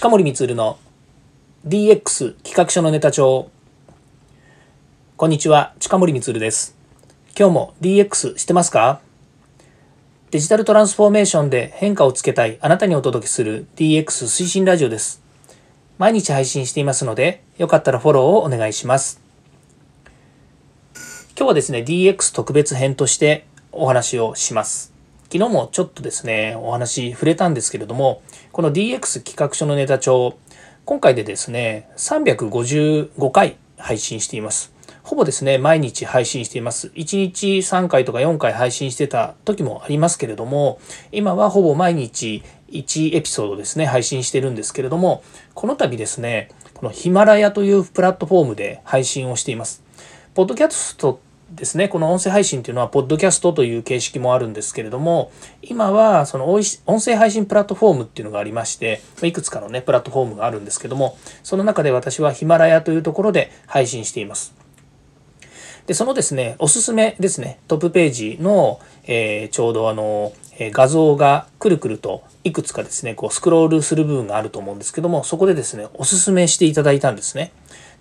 [0.00, 0.78] 近森光の
[1.68, 3.50] DX 企画書のネタ帳。
[5.18, 6.74] こんにちは近森光です。
[7.38, 9.02] 今日も DX してますか？
[10.30, 15.20] デジタルトランスフォーメーションで変化をつけたいあなたにお届けする DX 推進ラジオです。
[15.98, 19.20] 毎日配信していますのでよかったらフォローをお願いします。
[21.36, 24.89] 今日はですね DX 特別編としてお話をします。
[25.32, 28.20] 昨日もちょっとですね、お話触れたんですけれども、
[28.50, 30.36] この DX 企画書のネタ帳、
[30.84, 34.74] 今回でですね、355回配信しています。
[35.04, 36.88] ほぼですね、毎日配信しています。
[36.96, 40.80] 1日3回とか4回配信してた時もありますけれども、
[41.12, 45.22] 今はほぼ毎日1エピソードですね、配信してるんですけれども、
[45.54, 49.84] この度ですね、このヒマラヤというプラットフォームで配信をしています。
[50.34, 55.32] ポッドキャストですね、この音声配信っていうのは、ポッドキャストという形式もあるんですけれども、
[55.62, 56.62] 今は、その音
[57.00, 64.54] 声配信プラットフォームっていうのがありまして、いくつかのね、プラットフォームがあるんですけども、その中で私はヒマラヤというところで配信しています。
[65.86, 77.50] で、そのですね、おすすめですね、トップページの、えー、ちょうどあの、え画像がくるくるといくつかですね、こうスクロールする部分があると思うんですけども、そこでですね、おすすめしていただいたんですね。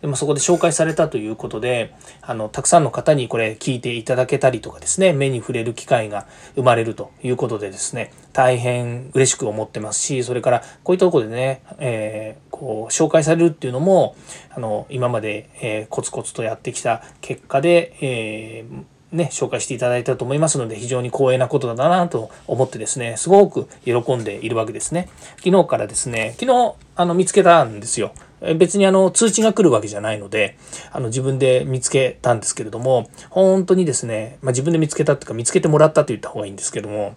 [0.00, 14.14] でもそこで紹介されたということであのたくさんの方にこれ聞いていただけたりとかですね目に触れる機会が生まれるということでですね大変嬉しく思ってますしそれからこういったとこでね、えー、こう紹介されるっていうのも
[14.54, 25.08] あの今まで、えー、コツコツとやってきた結果で、えーね、紹介していただいたと思いますので、非常に光栄なことだなと思ってですね、すごく喜んでいるわけですね。
[25.42, 28.12] 昨日からですね、昨日、あの、見つけたんですよ。
[28.56, 30.56] 別にあの通知が来るわけじゃないので
[30.92, 37.16] あの自分で見つけたんですけれども本当にですね、まあ、自分で見つけたっていうか見つけてもらったと言った方がいいんですけども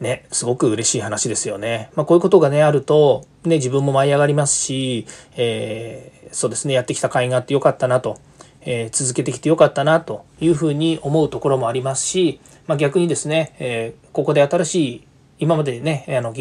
[0.00, 1.90] ねすごく嬉しい話ですよね。
[1.94, 8.18] まあ、こういうことがねあるとね自分も舞い上がりますし、えー、そうですねやってきた甲斐があってよかったなと。
[8.62, 15.06] えー、続けてきてよかったなというふうに思うところもありますし、まあ、逆にですね、えー、ここで新しい
[15.38, 16.32] 今までねあの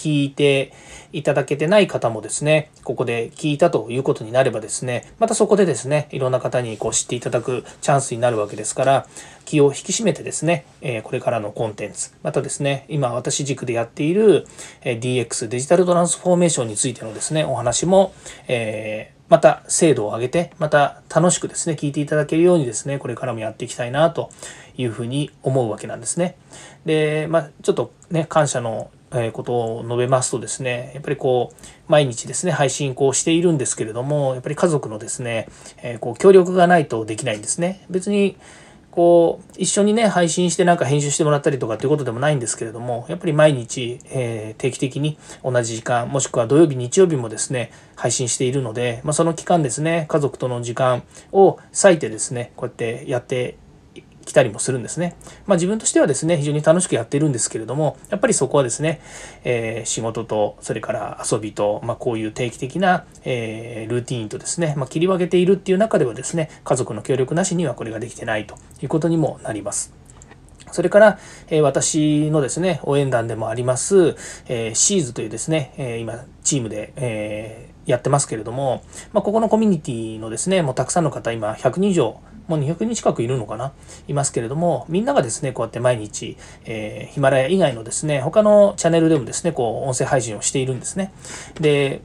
[0.00, 0.72] 聞いて
[1.12, 9.06] いただけてない方もですね、ここで聞いたということになればですね、またそこでですね、いろんな方にこう知っていただくチャンスになるわけですから、
[9.44, 14.46] 気を引き締めてですね、えこれからのコンテンツ、またですね、今私軸でやっている
[14.82, 18.14] DX デジタルトランスフォーメーションについてのですね、お話も、
[18.48, 24.28] えーまた精度を上げて、また楽しくですね、聞いていただけるようにですね、これからもやっていきたいなと
[24.76, 26.36] いうふうに思うわけなんですね。
[26.84, 28.90] で、まあ、ちょっとね、感謝の
[29.32, 35.48] ことを述べますとですねやっぱりこう毎日ですね配信こうしているんですけれどもやっぱり家族のですね、
[35.82, 37.84] えこう協力がないとできないんですね。
[37.90, 38.36] 別に
[38.90, 53.56] こう一緒にね配信してなんか編集してもらったりとかっていうことでもないんですけれどもやっぱり毎日、え定期的に同じ時間もしくは土曜日日曜日もですね配信しているので、まあ、その期間ですね家族との時間を割いてですねこうやってやって
[54.30, 55.16] 来たりもするんですね。
[55.46, 59.00] まあ、自分としてはですね、非常に楽しくやってるんですけれども、やっぱりそこはですね、
[59.42, 69.92] えー、仕事と、それから遊びと、まあ、こういう定期的な、えー、ルーティーンとですね、まあ、切り分けているっていう中ではですね、家族の協力なしにはこれができてないということにもなります。
[70.70, 71.18] それから、
[71.48, 74.14] え、私のですね、応援団でもあります、
[74.46, 78.82] え、シーズというですね、え、今、チームで、えやってますけれども、
[79.12, 82.20] まあ、ここのコミュニティのですね、もうたくさんの方、今、100人以上
[82.50, 83.72] もう200人近くいるのかな
[84.08, 91.12] いますけれども、みんながですね、こうやって毎日、えー、ヒマラヤ以外のですね、他のチャンネルでもですね、こう、音声配信をしているんですね。
[91.60, 92.02] で、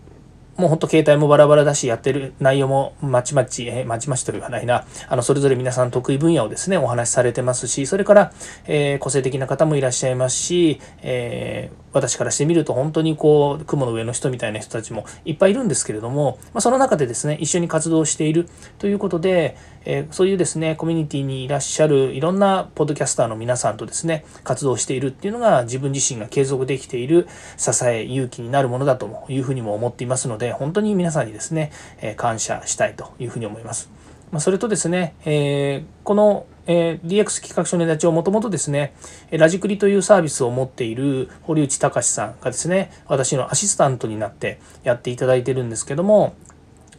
[0.58, 8.34] もうほんと携帯もバラバラだし、やってる内容もまちまち、えまちまちと言わないな、あの、それぞれ皆さん得意分野をですね、お話しされてますし、それから、
[8.66, 18.48] えー、個性的な方もいらっしゃいますし、えー、私からしてみると本当にこう、雲の上の人みたいな人たちもいっぱいいるんですけれども、まあ、その中でですね、一緒に活動している
[18.80, 31.72] ということで、え、そういうですね、コミュニティにいらっしゃるいろんなポッドキャスターの皆さんとですね、活動しているっていうのが自分自身が継続できている支え、勇気になるものだというふうにも思っていますので、本当に皆さんにですね、
[32.02, 33.90] え感謝したいというふうに思います。
[34.32, 38.94] まそれとですね、えー、この、えー、DX 企画書のネタ帳もともとですね、
[39.32, 46.34] ラジクリというサービスを持っている堀内隆さんがですね、私のアシスタントになってやっていただいてるんですけども、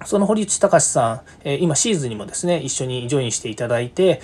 [0.05, 4.21] その堀内隆さん、今シーズンにもですね、一緒にジョインしていただいて、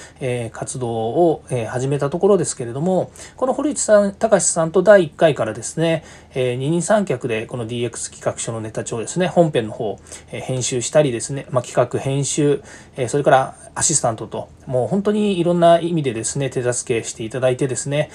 [0.52, 6.04] 活動を、始めたところですけれども、この堀内さん隆さんと第1回からですね、
[6.34, 9.98] 二人三脚でこの DX 企画書のネタ帳ですね、本編の方、
[10.28, 12.62] 編集したりですね、まあ、企画、編集、
[13.08, 18.10] それからアシスタントと、もう本当にいろんな意味でですね、手助けしていただいてですね、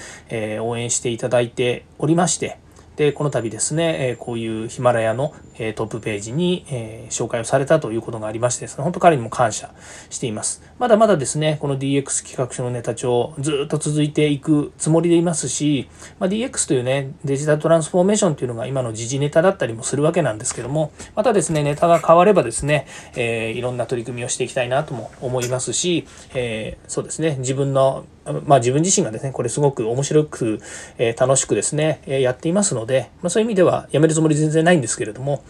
[0.60, 2.58] 応援していただいておりまして、
[2.98, 9.72] でこの度ですね、えこういうヒマラヤの、えトップページに、え紹介をされたということがありましてですね本当彼にも感謝
[10.10, 10.62] しています。
[10.80, 22.86] まだまだですねこの DX 企画書のネタ帳ずっと続いていくつもりでいますし、まあ、DX というねデジタルトランスフォーメーションというのが今の時事ネタだったりもするわけなんですけどもまたですねネタが変わればですね、
[23.16, 28.04] えー、いろんな取り組みをしていきたいなとも思いますし、えー、そうですね自分の
[28.46, 30.60] まあ、自分自身がですね、これすごく面白く、
[30.98, 35.42] えー、楽しくですね、え、やっていますので、まあ、そういう意味ではやめるつもり全然ないんですけれども、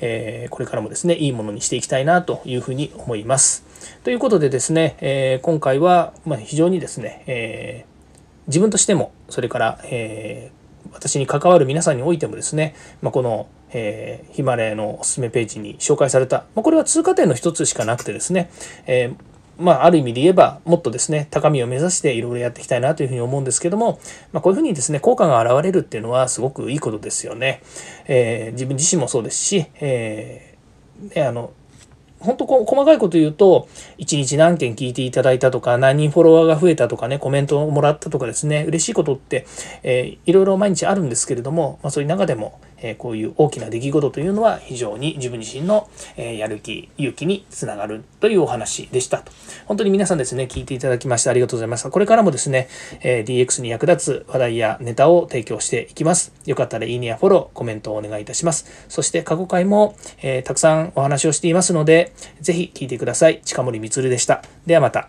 [0.00, 3.64] えー、これからもですね、いいものにしていきたいなというふうに思います。
[4.04, 7.84] ということでですね、え今回は、ま非常にですね、え
[8.46, 10.50] 自分としても、それから、え
[10.92, 18.50] 私に関わる皆さんにおいてもですね、まあ、この、えー、ヒマラヤのおすすめページに紹介された、まあ、これは通過点の一つしかなくてですね、
[18.86, 23.98] えーまあ、ある意味で言えば、もっとですね、高みを目指していろいろやっていきたいなというふうに思うんですけども、
[24.32, 27.62] まあ、こういうふうにですね、効果が現れるっていうのはすごくいいことですよね。
[28.06, 31.52] えー、自分自身もそうですし、えー、ね、あの、
[32.18, 33.68] 本当細かいこと言うと、
[33.98, 39.46] 1日何件聞いていただいたとか、何人フォロワーが増えたとかね、コメントをもらったとかですね、嬉しいことって、
[39.82, 49.32] えー、いろいろ毎日あるんですけれども、まあ、そういう中でも、えこういう大きな出来事というのは非常に自分自身の、えやる気、勇気につながるというお話でしたと。
[49.66, 51.88] 本当に皆さんですね、聞いていただきましてありがとうございます。
[51.88, 52.68] これからもですね、
[53.02, 56.32] え DX に役立つ話題やネタを提供していきます。
[56.46, 58.86] よかったらいいねやフォロー、コメントをお願いいたします。
[58.88, 63.40] そして過去回も、えたくさんお話をしていますので、ぜひ聞いてください。
[63.44, 64.42] 近森光でした。
[64.66, 65.08] ではまた。